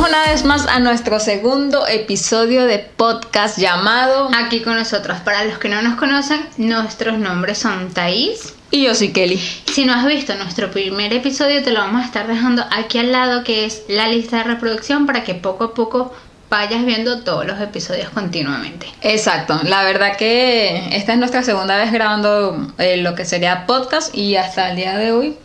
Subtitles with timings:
[0.00, 5.18] Una vez más a nuestro segundo episodio de podcast llamado Aquí con nosotros.
[5.20, 8.54] Para los que no nos conocen, nuestros nombres son Thaís.
[8.70, 9.36] Y yo soy Kelly.
[9.36, 13.12] Si no has visto nuestro primer episodio, te lo vamos a estar dejando aquí al
[13.12, 16.14] lado, que es la lista de reproducción, para que poco a poco
[16.48, 18.86] vayas viendo todos los episodios continuamente.
[19.02, 24.14] Exacto, la verdad que esta es nuestra segunda vez grabando eh, lo que sería podcast
[24.14, 25.36] y hasta el día de hoy,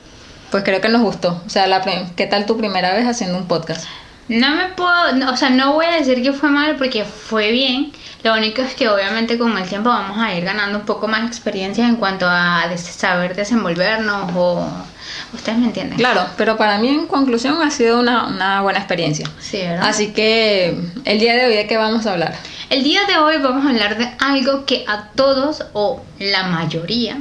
[0.50, 1.42] pues creo que nos gustó.
[1.46, 1.84] O sea, la
[2.16, 3.86] ¿qué tal tu primera vez haciendo un podcast?
[4.28, 7.52] No me puedo, no, o sea, no voy a decir que fue mal porque fue
[7.52, 7.92] bien.
[8.24, 11.28] Lo único es que obviamente con el tiempo vamos a ir ganando un poco más
[11.28, 14.68] experiencia en cuanto a des- saber desenvolvernos o...
[15.34, 15.98] Ustedes me entienden.
[15.98, 19.30] Claro, pero para mí en conclusión ha sido una, una buena experiencia.
[19.40, 19.88] Sí, ¿verdad?
[19.90, 22.36] Así que el día de hoy de qué vamos a hablar.
[22.72, 27.20] El día de hoy vamos a hablar de algo que a todos o la mayoría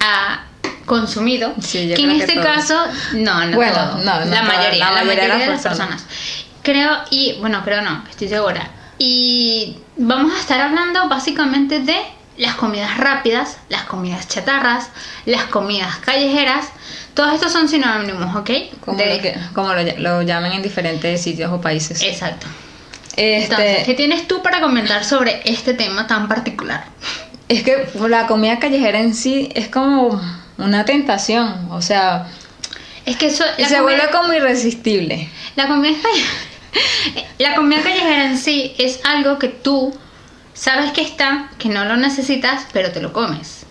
[0.00, 0.44] ha
[0.84, 1.54] consumido.
[1.60, 2.78] Sí, yo que en que este caso,
[3.14, 3.98] no, no Bueno, todo.
[4.04, 6.02] no, no la, mayoría, la mayoría de mayoría, las de las personas.
[6.02, 6.45] personas.
[6.66, 8.68] Creo y bueno, creo no, estoy segura.
[8.98, 11.96] Y vamos a estar hablando básicamente de
[12.38, 14.90] las comidas rápidas, las comidas chatarras,
[15.26, 16.66] las comidas callejeras.
[17.14, 18.50] Todos estos son sinónimos, ¿ok?
[18.84, 22.02] Como, De- lo, que, como lo, lo llaman en diferentes sitios o países.
[22.02, 22.48] Exacto.
[23.16, 26.84] Este, Entonces, ¿qué tienes tú para comentar sobre este tema tan particular?
[27.48, 30.20] Es que la comida callejera en sí es como
[30.58, 32.26] una tentación, o sea,
[33.06, 35.30] Es que eso se comida- vuelve como irresistible.
[35.54, 36.24] La comida calle-
[37.38, 39.94] La comida callejera en sí es algo que tú
[40.56, 43.66] sabes que está, que no lo necesitas, pero te lo comes.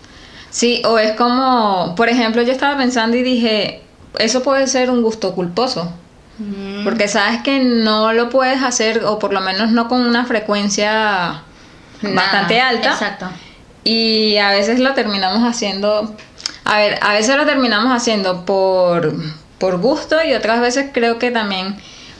[0.50, 3.82] Sí, o es como, por ejemplo, yo estaba pensando y dije,
[4.18, 5.92] eso puede ser un gusto culposo,
[6.84, 11.42] porque sabes que no lo puedes hacer, o por lo menos no con una frecuencia
[12.02, 12.92] bastante alta.
[12.92, 13.28] Exacto.
[13.84, 16.14] Y a veces lo terminamos haciendo,
[16.64, 19.14] a ver, a veces lo terminamos haciendo por,
[19.58, 21.76] por gusto y otras veces creo que también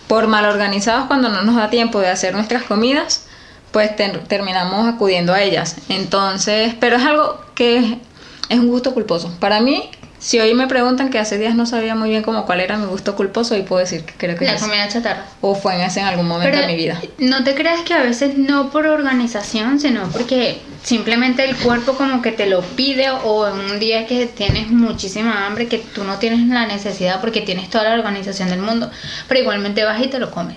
[0.09, 3.25] por mal organizados cuando no nos da tiempo de hacer nuestras comidas,
[3.73, 5.77] pues ter- terminamos acudiendo a ellas.
[5.89, 7.99] Entonces, pero es algo que
[8.49, 9.35] es un gusto culposo.
[9.41, 12.61] Para mí, si hoy me preguntan que hace días no sabía muy bien como cuál
[12.61, 15.25] era mi gusto culposo, y puedo decir que creo que La es comida chatarra.
[15.41, 17.01] o fue en ese en algún momento de mi vida.
[17.19, 22.23] no te creas que a veces no por organización, sino porque simplemente el cuerpo como
[22.23, 26.17] que te lo pide o en un día que tienes muchísima hambre, que tú no
[26.19, 28.91] tienes la necesidad porque tienes toda la organización del mundo,
[29.29, 30.57] pero igualmente vas y te lo comes.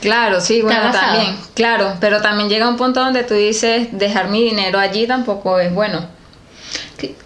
[0.00, 4.42] Claro, sí, bueno, también, claro, pero también llega un punto donde tú dices, dejar mi
[4.42, 6.06] dinero allí tampoco es bueno,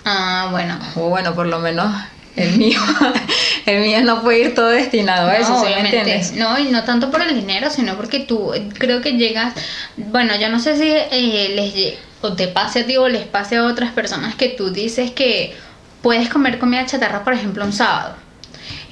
[0.05, 0.79] Ah, bueno.
[0.97, 1.93] o bueno, por lo menos
[2.37, 2.81] el mío,
[3.67, 6.33] el mío no puede ir todo destinado a eso, ¿sí me entiendes?
[6.33, 9.55] No, y no tanto por el dinero, sino porque tú eh, creo que llegas,
[9.97, 13.57] bueno, yo no sé si eh, les o te pase a ti o les pase
[13.57, 15.55] a otras personas que tú dices que
[16.03, 18.17] puedes comer comida chatarra, por ejemplo, un sábado.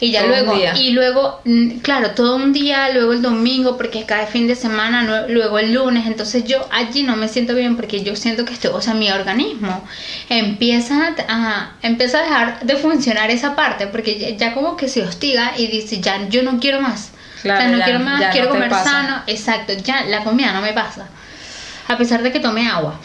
[0.05, 4.05] Y ya Todo luego, y luego, mm, claro, todo un día, luego el domingo, porque
[4.05, 8.03] cada fin de semana, luego el lunes, entonces yo allí no me siento bien porque
[8.03, 9.85] yo siento que estoy, o sea, mi organismo
[10.29, 14.89] empieza a, a- empieza a dejar de funcionar esa parte, porque ya, ya como que
[14.89, 17.11] se hostiga y dice, ya yo no quiero más.
[17.43, 20.53] Claro, o sea, no ya- quiero más, no quiero comer sano, exacto, ya la comida
[20.53, 21.07] no me pasa.
[21.87, 22.99] A pesar de que tome agua.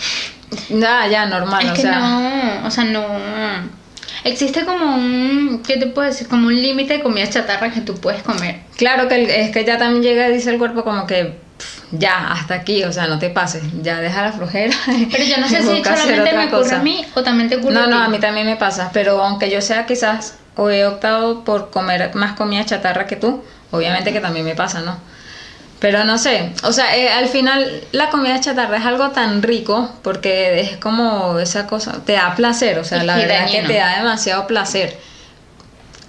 [0.69, 3.76] Ya, ya, normal, es o que sea, no, o sea, no.
[4.23, 6.27] Existe como un, ¿qué te puedo decir?
[6.27, 8.61] Como un límite de comida chatarra que tú puedes comer.
[8.75, 12.31] claro que el- es que ya también llega, dice el cuerpo como que, pff, ya,
[12.31, 14.75] hasta aquí, o sea, no te pases, ya deja la flojera.
[15.11, 16.79] Pero yo no sé si solamente me ocurre cosa.
[16.79, 18.03] a mí o también te ocurre No, a no, ti.
[18.05, 22.13] a mí también me pasa, pero aunque yo sea quizás o he optado por comer
[22.15, 24.97] más comida chatarra que tú, obviamente que también me pasa, ¿no?
[25.79, 29.91] Pero no sé, o sea, eh, al final la comida chatarra es algo tan rico
[30.01, 33.61] porque es como esa cosa, te da placer, o sea, Es la verdad es que
[33.61, 34.97] te da demasiado placer.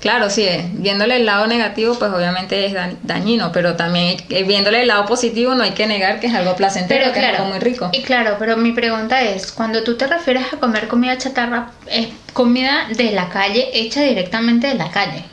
[0.00, 4.44] Claro, sí, eh, viéndole el lado negativo, pues obviamente es da- dañino, pero también eh,
[4.44, 7.26] viéndole el lado positivo no hay que negar que es algo placentero, Pero que es
[7.26, 7.90] algo muy rico.
[7.93, 12.06] y claro, pero mi pregunta es, cuando tú te refieres a comer comida chatarra, ¿es
[12.32, 15.25] comida de la calle hecha directamente de la calle?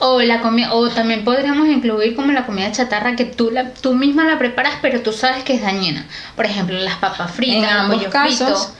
[0.00, 3.94] O la comida, o también podríamos incluir como la comida chatarra que tú la, tú
[3.94, 6.06] misma la preparas, pero tú sabes que es dañina.
[6.36, 8.36] Por ejemplo, las papas fritas, En ambos casos.
[8.38, 8.74] frito.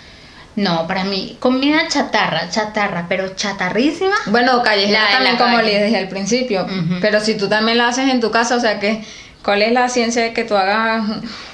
[0.56, 4.14] No, para mí, comida chatarra, chatarra, pero chatarrísima.
[4.26, 6.66] Bueno, callejera también la como les dije al principio,
[7.00, 9.04] pero si tú también la haces en tu casa, o sea que
[9.44, 11.02] ¿cuál es la ciencia de que tú hagas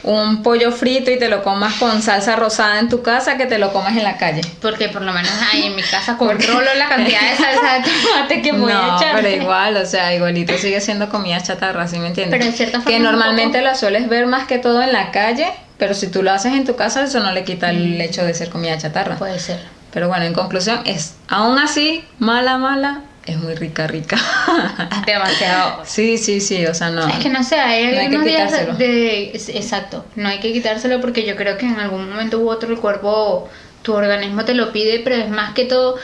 [0.02, 3.58] un pollo frito y te lo comas con salsa rosada en tu casa que te
[3.58, 4.42] lo comas en la calle?
[4.62, 8.42] Porque por lo menos ahí en mi casa controlo la cantidad de salsa de tomate
[8.42, 9.14] que voy a no, echar.
[9.16, 12.38] pero igual, o sea, igualito sigue siendo comida chatarra, ¿sí me entiendes?
[12.38, 14.92] Pero en cierta que forma un normalmente poco- la sueles ver más que todo en
[14.92, 15.48] la calle,
[15.78, 17.76] pero si tú lo haces en tu casa, eso no le quita Mm.
[17.76, 19.16] el hecho de ser comida chatarra.
[19.16, 19.60] Puede ser.
[19.92, 24.16] Pero bueno, en conclusión, es aún así, mala, mala, es muy rica, rica.
[25.06, 25.84] Demasiado.
[25.84, 27.06] Sí, sí, sí, o sea, no.
[27.08, 30.52] Es que no sé, hay No hay que algunos días de, Exacto, no hay que
[30.52, 33.48] quitárselo porque yo creo que en algún momento u otro el cuerpo,
[33.82, 35.96] tu organismo te lo pide, pero es más que todo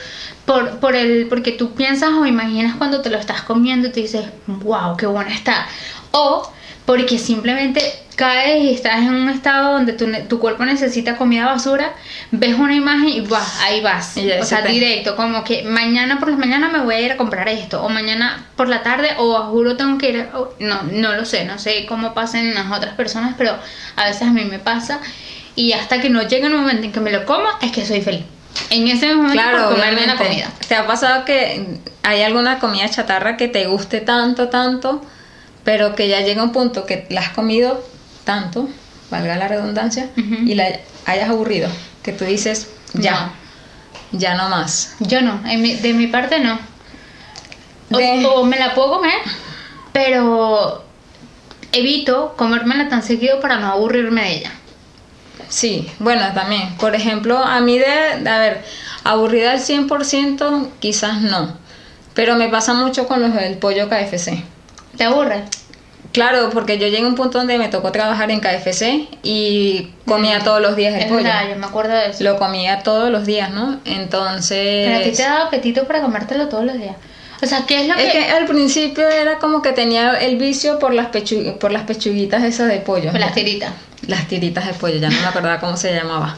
[0.45, 4.01] por, por el, porque tú piensas o imaginas cuando te lo estás comiendo y te
[4.01, 5.67] dices, wow, qué buena está.
[6.11, 6.51] O
[6.85, 11.93] porque simplemente caes y estás en un estado donde tu, tu cuerpo necesita comida basura,
[12.31, 14.15] ves una imagen y vas, ahí vas.
[14.17, 17.01] Y o se sea, te- directo, como que mañana por la mañana me voy a
[17.01, 20.19] ir a comprar esto, o mañana por la tarde, o a juro tengo que ir,
[20.21, 23.55] a- no, no lo sé, no sé cómo pasan en las otras personas, pero
[23.95, 24.99] a veces a mí me pasa,
[25.55, 28.01] y hasta que no llegue el momento en que me lo como, es que soy
[28.01, 28.23] feliz.
[28.69, 30.47] En ese momento Claro, por comerme la comida.
[30.67, 35.03] ¿Te ha pasado que hay alguna comida chatarra que te guste tanto, tanto,
[35.63, 37.83] pero que ya llega un punto que la has comido
[38.23, 38.69] tanto,
[39.11, 40.67] valga la redundancia, y la
[41.05, 41.69] hayas aburrido?
[42.01, 43.33] Que tú dices, ya,
[44.11, 44.95] ya no más.
[44.99, 46.59] Yo no, en mi- de mi parte no.
[47.91, 49.19] O, De- o me la puedo comer,
[49.91, 50.83] pero
[51.71, 54.51] evito comérmela tan seguido para no aburrirme de ella.
[55.49, 56.75] Sí, bueno, también.
[56.77, 58.63] Por ejemplo, a mí de, de, a ver,
[59.03, 61.55] aburrida al 100% quizás no,
[62.15, 64.43] pero me pasa mucho con los del pollo KFC.
[64.97, 65.43] ¿Te aburre?
[66.13, 70.39] Claro, porque yo llegué a un punto donde me tocó trabajar en KFC y comía
[70.39, 71.03] todos los días el Mm.
[71.03, 71.23] Es pollo.
[71.23, 72.23] verdad, yo me acuerdo de eso.
[72.23, 73.79] Lo comía todos los días, ¿no?
[73.83, 74.85] Entonces...
[74.87, 76.95] Pero a ti te da apetito para comértelo todos los días.
[77.41, 78.19] O sea, ¿qué es lo Es que...?
[78.19, 82.43] que al principio era como que tenía el vicio por las, pechu- por las pechuguitas
[82.43, 83.09] esas de pollo.
[83.09, 83.71] Pues las tiritas.
[84.07, 86.37] Las tiritas de pollo, ya no me acordaba cómo se llamaba.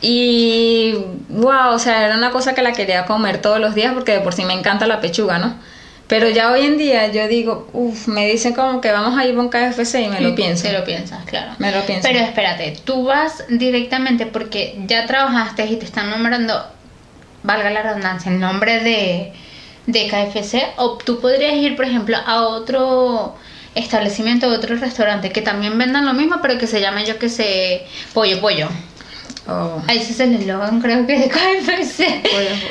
[0.00, 0.94] Y
[1.28, 4.20] wow, o sea, era una cosa que la quería comer todos los días porque de
[4.20, 5.54] por sí me encanta la pechuga, ¿no?
[6.08, 9.36] Pero ya hoy en día yo digo, uff, me dicen como que vamos a ir
[9.36, 10.64] a un KFC y me lo pienso.
[10.64, 11.52] Te lo piensas, claro.
[11.58, 12.06] Me lo pienso.
[12.06, 16.66] Pero espérate, tú vas directamente porque ya trabajaste y te están nombrando,
[17.42, 19.32] valga la redundancia, el nombre de,
[19.86, 23.36] de KFC, o tú podrías ir, por ejemplo, a otro
[23.74, 27.28] establecimiento, a otro restaurante que también vendan lo mismo, pero que se llame, yo que
[27.28, 28.68] sé, pollo, pollo.
[29.48, 32.22] Oh, Ahí ese es el eslogan, creo que de KFC.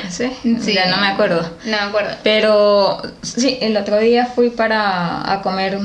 [0.09, 0.31] ¿sí?
[0.61, 0.73] Sí.
[0.73, 1.41] Ya no me acuerdo.
[1.65, 2.15] No me acuerdo.
[2.23, 5.77] Pero sí, el otro día fui para a comer.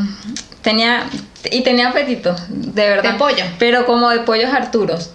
[0.62, 1.04] Tenía.
[1.50, 3.12] Y tenía apetito, de verdad.
[3.12, 3.44] ¿De pollo?
[3.58, 5.10] Pero como de pollos Arturos.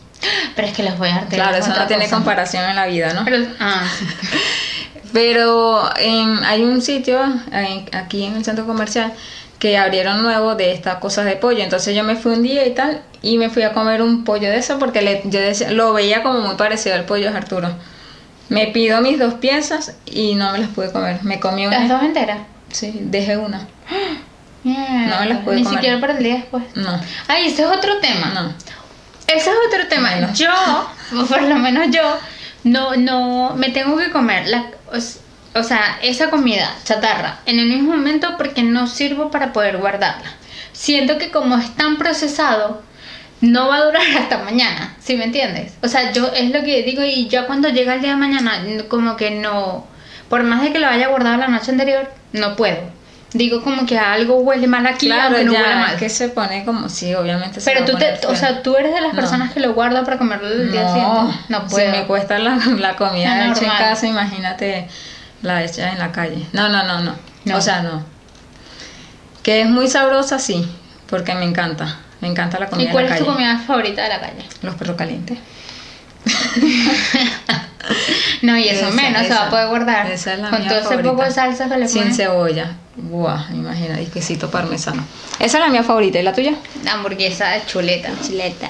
[0.56, 3.24] Pero es que les voy a Claro, eso no tiene comparación en la vida, ¿no?
[3.26, 4.06] Pero, ah, sí.
[5.14, 7.22] Pero en- hay un sitio
[7.52, 9.12] en- aquí en el centro comercial
[9.62, 11.64] que abrieron nuevo de estas cosas de pollo.
[11.64, 14.50] Entonces yo me fui un día y tal y me fui a comer un pollo
[14.50, 17.70] de eso porque le- yo decía- lo veía como muy parecido al pollo de Arturo.
[18.50, 21.20] Me pido mis dos piezas y no me las pude comer.
[21.24, 21.94] Me comí las una.
[21.94, 22.40] dos enteras.
[22.72, 23.68] Sí, dejé una.
[24.64, 25.78] No me las pude Ni comer.
[25.80, 26.64] siquiera para el día después.
[26.76, 28.32] No, Ay, ese es otro tema.
[28.34, 28.54] no.
[29.28, 30.10] Ese es otro tema.
[30.12, 30.34] Bueno.
[30.34, 30.50] Yo,
[31.22, 32.02] o por lo menos yo,
[32.64, 34.98] no, no, me tengo que comer la, o,
[35.54, 40.32] o sea, esa comida chatarra en el mismo momento porque no sirvo para poder guardarla.
[40.72, 42.82] Siento que como es tan procesado,
[43.42, 45.74] no va a durar hasta mañana, ¿sí me entiendes?
[45.84, 48.62] O sea, yo es lo que digo y ya cuando llega el día de mañana,
[48.88, 49.86] como que no,
[50.30, 53.02] por más de que lo haya guardado la noche anterior, no puedo.
[53.34, 55.96] Digo como que algo huele mal aquí, Claro, aunque no ya huele mal.
[55.98, 59.00] que se pone como, sí, obviamente se Pero tú, te, o sea, tú eres de
[59.00, 59.20] las No.
[59.22, 61.38] personas que lo guarda para comerlo el día siguiente.
[61.48, 61.92] No si puedo.
[61.92, 64.90] me cuesta la, la comida No, hecha en casa, imagínate
[65.42, 66.46] la hecha en la calle.
[66.54, 67.58] No, no, no, no, No.
[67.58, 68.04] O sea, no.
[69.44, 70.66] Que es muy sabrosa, sí,
[71.10, 71.98] porque me encanta.
[72.22, 74.46] Me encanta la comida ¿Y cuál en la es tu comida favorita de la calle?
[74.62, 75.38] Los perros calientes.
[78.44, 79.48] No, y eso Esa, menos se va esa.
[79.48, 80.10] a poder guardar.
[80.12, 82.16] Esa es la Con mía todo ese poco de salsa que le Sin ponen.
[82.16, 82.72] cebolla.
[82.96, 85.04] Buah, imagina, y quesito parmesano.
[85.40, 86.20] Esa es la mía favorita.
[86.20, 86.54] ¿Y la tuya?
[86.84, 88.10] La hamburguesa de chuleta.
[88.26, 88.70] Chuleta.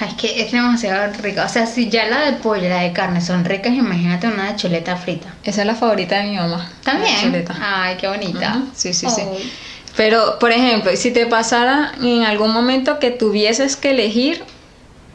[0.00, 1.44] Es que es demasiado rica.
[1.44, 4.52] O sea, si ya la de pollo y la de carne son ricas, imagínate una
[4.52, 5.34] de chuleta frita.
[5.42, 6.70] Esa es la favorita de mi mamá.
[6.84, 7.20] También.
[7.20, 7.56] chuleta.
[7.60, 8.56] Ay, qué bonita.
[8.56, 9.22] Ujú, Sí, sí, sí.
[9.26, 9.52] Ay.
[9.96, 14.44] Pero, por ejemplo, si te pasara en algún momento que tuvieses que elegir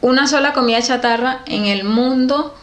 [0.00, 2.56] una sola comida chatarra en el mundo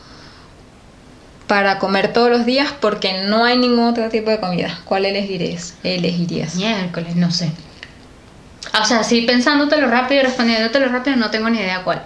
[1.47, 5.75] para comer todos los días porque no hay ningún otro tipo de comida, ¿cuál elegirías?
[5.83, 6.55] elegirías?
[6.55, 7.51] Miércoles, no sé.
[8.81, 12.03] O sea, sí pensándotelo rápido y respondiéndotelo rápido, no tengo ni idea cuál.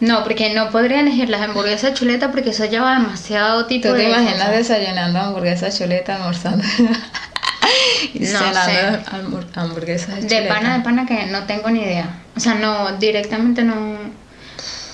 [0.00, 3.94] No, porque no podría elegir las hamburguesas de chuleta porque eso lleva demasiado tipo ¿Tú
[3.94, 4.50] te de imaginas cosas.
[4.52, 6.64] desayunando hamburguesas chuleta, almorzando
[8.14, 9.00] y No sé.
[9.12, 12.06] hamburg- hamburguesas de, De pana, de pana que no tengo ni idea.
[12.36, 13.74] O sea, no, directamente no.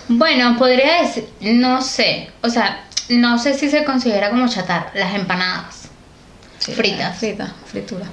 [0.08, 2.30] Bueno, podría decir, no sé.
[2.42, 5.88] O sea, no sé si se considera como chatarra, las empanadas.
[6.58, 7.18] Sí, fritas.
[7.18, 8.06] Frita, fritura.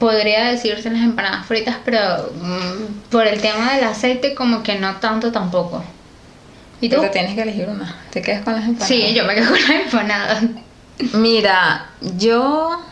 [0.00, 4.96] Podría decirse las empanadas fritas, pero mm, por el tema del aceite, como que no
[4.96, 5.84] tanto tampoco.
[6.80, 6.96] ¿Y tú?
[7.00, 7.94] Pero tienes que elegir una.
[8.10, 8.88] ¿Te quedas con las empanadas?
[8.88, 10.42] Sí, yo me quedo con las empanadas.
[11.12, 12.82] Mira, yo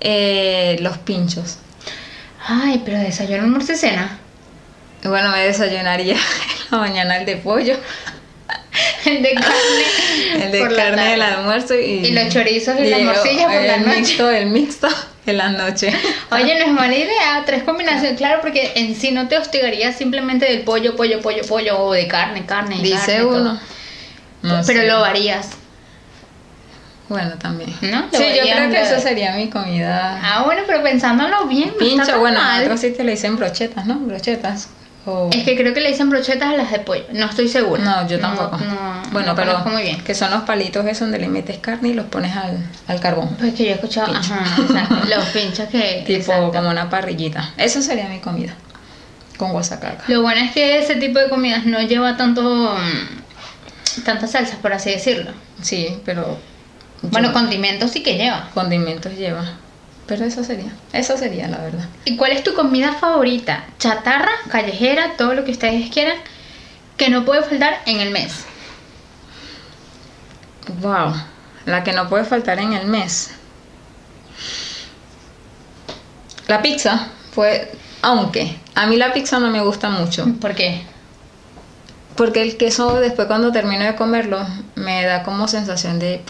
[0.00, 1.56] eh, los pinchos.
[2.46, 4.18] Ay, pero desayuno, almuerzo y cena.
[5.04, 6.20] Bueno, me desayunaría en
[6.70, 7.76] la mañana el de pollo,
[9.04, 10.44] El de carne.
[10.44, 13.74] el de por carne del almuerzo y, Y los chorizos y las morcillas por la
[13.76, 13.98] el noche.
[14.00, 14.88] Mixto, el mixto
[15.26, 15.92] en la noche.
[16.30, 20.46] Oye, no es mala idea, tres combinaciones, claro, porque en sí no te hostigaría simplemente
[20.46, 23.40] del pollo, pollo, pollo, pollo, o de carne, carne, carne, Dice todo.
[23.40, 23.60] uno.
[24.42, 24.86] No Pero sé.
[24.88, 25.50] lo varías.
[27.08, 27.70] Bueno, también.
[27.82, 28.08] ¿No?
[28.10, 30.18] Sí, yo creo que eso sería mi comida.
[30.22, 32.58] Ah, bueno, pero pensándolo bien, no está Pincho, tan bueno, mal.
[32.60, 33.96] en otros sitios le dicen brochetas, ¿no?
[34.00, 34.68] Brochetas.
[35.04, 35.30] O...
[35.32, 37.82] Es que creo que le dicen brochetas a las de pollo, no estoy segura.
[37.82, 38.56] No, yo tampoco.
[38.58, 40.00] No, bueno, no pero conozco muy bien.
[40.02, 43.34] que son los palitos esos donde le metes carne y los pones al, al carbón.
[43.38, 46.04] Pues que yo he escuchado, ajá, exacto, los pinchos que...
[46.06, 46.52] Tipo exacto.
[46.52, 47.50] como una parrillita.
[47.56, 48.54] Eso sería mi comida.
[49.38, 50.04] Con guasacaca.
[50.06, 52.42] Lo bueno es que ese tipo de comidas no lleva tanto...
[52.76, 55.32] mm, tantas salsas, por así decirlo.
[55.62, 56.38] Sí, pero.
[57.02, 58.48] Bueno, yo- condimentos sí que lleva.
[58.54, 59.44] condimentos lleva.
[60.12, 60.70] Pero eso sería.
[60.92, 61.88] Eso sería, la verdad.
[62.04, 63.64] ¿Y cuál es tu comida favorita?
[63.78, 66.18] Chatarra, callejera, todo lo que ustedes quieran,
[66.98, 68.44] que no puede faltar en el mes.
[70.82, 71.14] Wow.
[71.64, 73.30] La que no puede faltar en el mes.
[76.46, 77.08] La pizza.
[77.34, 77.68] Pues.
[78.02, 78.58] Aunque.
[78.74, 80.26] A mí la pizza no me gusta mucho.
[80.42, 80.82] ¿Por qué?
[82.18, 86.22] Porque el queso, después cuando termino de comerlo, me da como sensación de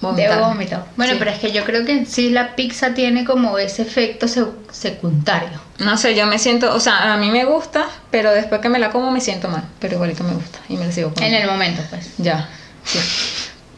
[0.00, 0.36] vomitar.
[0.36, 0.84] De vómito.
[0.96, 1.18] Bueno, Sí.
[1.18, 4.52] pero es que yo creo que en sí la pizza tiene como ese efecto sec-
[4.70, 5.60] secundario.
[5.78, 8.78] No sé, yo me siento, o sea, a mí me gusta, pero después que me
[8.78, 11.38] la como me siento mal, pero igualito me gusta y me la sigo En comiendo.
[11.38, 12.10] el momento, pues.
[12.18, 12.48] Ya,
[12.84, 12.98] sí.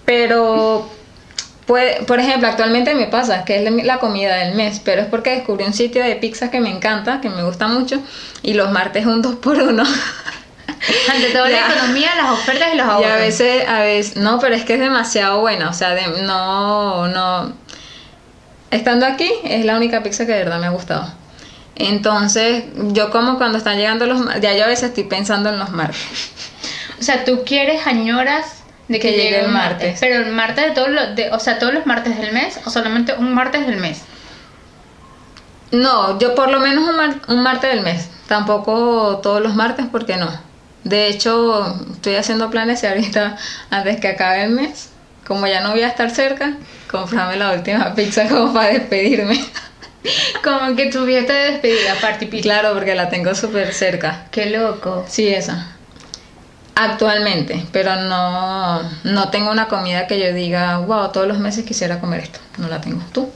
[0.04, 0.88] Pero,
[1.66, 5.30] puede, por ejemplo, actualmente me pasa que es la- comida del mes, pero es porque
[5.30, 8.00] descubrí un sitio de pizzas que me encanta, que me gusta mucho,
[8.42, 9.82] y los martes un 2 por 1
[11.14, 13.10] Ante todo la economía, las ofertas y los Y ahorros.
[13.10, 17.08] a veces, a veces, no, pero es que es demasiado buena, o sea, de- no,
[17.08, 17.52] no.
[18.70, 21.10] Estando aquí es la única pizza que de verdad me ha gustado.
[21.76, 25.70] Entonces, yo como cuando están llegando los ya yo a veces estoy pensando en los
[25.70, 25.98] martes.
[27.00, 28.44] O sea, tú quieres, añoras
[28.88, 29.78] de que, Que llegue llegue el el martes.
[29.92, 30.00] martes.
[30.00, 32.70] Pero el martes de todos los, de, o sea, todos los martes del mes o
[32.70, 34.02] solamente un martes del mes.
[35.70, 38.08] No, yo por lo menos un, mar- un martes del mes.
[38.26, 40.28] Tampoco todos los martes, porque no.
[40.84, 43.36] De hecho, estoy haciendo planes y ahorita,
[43.70, 44.90] antes que acabe el mes,
[45.26, 46.54] como ya no voy a estar cerca,
[46.90, 49.44] comprarme la última pizza como para despedirme.
[50.44, 52.42] Como que tu fiesta de despedida, party pizza.
[52.42, 54.26] claro, porque la tengo súper cerca.
[54.30, 55.04] Qué loco.
[55.08, 55.76] Sí, esa.
[56.76, 61.98] Actualmente, pero no, no tengo una comida que yo diga, wow, todos los meses quisiera
[61.98, 62.38] comer esto.
[62.56, 63.02] No la tengo.
[63.12, 63.28] ¿Tú?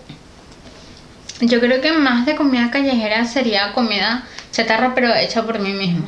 [1.40, 4.22] Yo creo que más de comida callejera sería comida
[4.52, 6.06] chatarra, pero hecha por mí misma.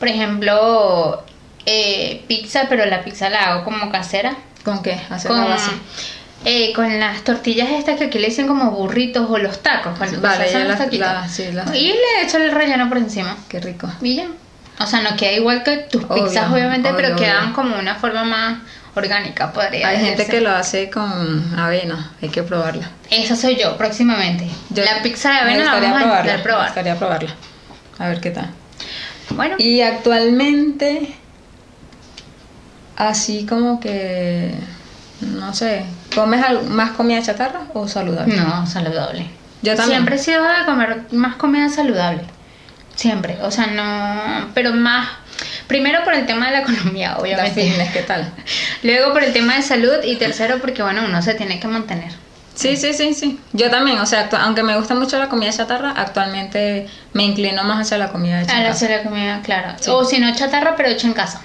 [0.00, 1.24] Por ejemplo,
[1.66, 4.34] eh, pizza, pero la pizza la hago como casera.
[4.64, 5.00] ¿Con qué?
[5.10, 5.70] Hacer Con, base.
[6.44, 9.96] eh, con las tortillas estas que aquí le dicen como burritos o los tacos.
[9.98, 13.36] cuando Vale, ya las- la- sí, Y le echo el relleno por encima.
[13.48, 13.88] Qué rico.
[14.02, 14.26] Y ya.
[14.78, 17.54] O sea, no queda igual que tus Obvio, pizzas, obviamente, pero quedan obvio.
[17.54, 18.58] como una forma más
[18.94, 22.90] orgánica, podría Hay gente que lo hace con avena, hay que probarla.
[23.10, 24.48] Esa soy yo próximamente.
[24.70, 26.64] Yo- la pizza de avena la vamos a probarla, intentar Me probar.
[26.68, 27.30] gustaría probarla.
[27.98, 28.50] A ver qué tal.
[29.30, 31.14] Bueno, Y actualmente,
[32.96, 34.52] así como que,
[35.20, 35.84] no sé,
[36.14, 38.36] ¿comes más comida chatarra o saludable?
[38.36, 39.26] no, saludable.
[39.62, 39.98] Yo también.
[39.98, 42.22] Siempre he sido de comer más comida saludable.
[42.94, 43.38] Siempre.
[43.42, 44.48] O sea, no.
[44.54, 45.08] Pero más.
[45.66, 47.62] Primero por el tema de la economía, obviamente.
[47.62, 48.32] fitness, ¿qué tal?
[48.82, 50.02] Luego por el tema de salud.
[50.04, 52.12] Y tercero porque, bueno, uno se tiene que mantener.
[52.60, 53.40] Sí, sí, sí, sí.
[53.54, 57.80] Yo también, o sea, aunque me gusta mucho la comida chatarra, actualmente me inclino más
[57.80, 58.70] hacia la comida hecha en casa.
[58.86, 59.72] hacer la comida, claro.
[59.80, 59.90] Sí.
[59.90, 61.40] O si no, chatarra, pero hecha en casa.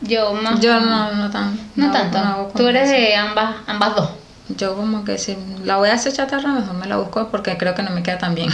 [0.00, 0.58] Yo más.
[0.60, 1.58] Yo no, no tan.
[1.76, 2.18] No, hago- tanto.
[2.18, 4.10] hago Tú comida eres de ambas, ambas dos.
[4.48, 7.74] Yo como que si la voy a hacer chatarra, mejor me la busco porque creo
[7.74, 8.50] que no me queda tan bien.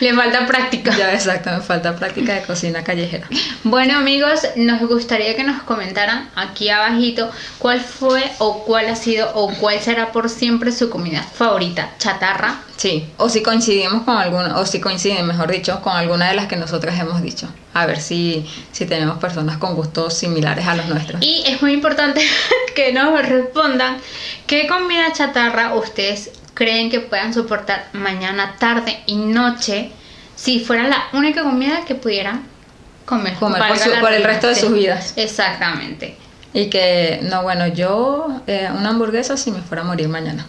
[0.00, 0.96] Le falta práctica.
[0.96, 3.26] ya, exacto, me falta práctica de cocina callejera.
[3.64, 9.30] Bueno amigos, nos gustaría que nos comentaran aquí abajito cuál fue o cuál ha sido
[9.34, 11.90] o cuál será por siempre su comida favorita.
[11.98, 16.36] Chatarra, Sí, o si coincidimos con alguna, o si coinciden, mejor dicho, con alguna de
[16.36, 17.48] las que nosotras hemos dicho.
[17.74, 21.20] A ver si, si tenemos personas con gustos similares a los nuestros.
[21.20, 22.24] Y es muy importante
[22.76, 23.98] que nos respondan
[24.46, 29.92] qué comida chatarra ustedes creen que puedan soportar mañana, tarde y noche
[30.34, 32.42] si fuera la única comida que pudieran
[33.04, 33.34] comer.
[33.34, 35.12] Comer por su- el resto de sus vidas.
[35.14, 36.16] Exactamente.
[36.52, 40.46] Y que, no, bueno, yo eh, una hamburguesa si me fuera a morir mañana.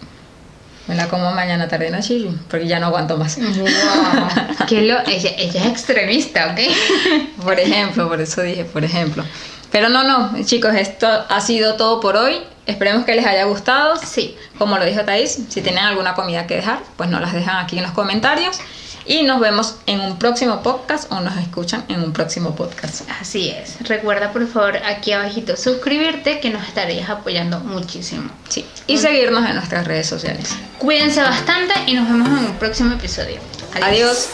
[0.88, 3.38] Me la como mañana, tarde y noche porque ya no aguanto más.
[3.38, 4.66] Wow.
[4.68, 6.60] Que lo, ella, ella es extremista, ¿ok?
[7.44, 9.24] Por ejemplo, por eso dije, por ejemplo.
[9.72, 12.38] Pero no, no, chicos, esto ha sido todo por hoy.
[12.70, 13.96] Esperemos que les haya gustado.
[13.98, 14.38] Sí.
[14.60, 17.78] Como lo dijo Thais, si tienen alguna comida que dejar, pues nos las dejan aquí
[17.78, 18.60] en los comentarios.
[19.06, 23.10] Y nos vemos en un próximo podcast o nos escuchan en un próximo podcast.
[23.20, 23.78] Así es.
[23.88, 28.30] Recuerda por favor aquí abajito suscribirte que nos estarías apoyando muchísimo.
[28.50, 28.68] Sí.
[28.86, 30.56] Y seguirnos en nuestras redes sociales.
[30.78, 33.40] Cuídense bastante y nos vemos en un próximo episodio.
[33.82, 34.30] Adiós.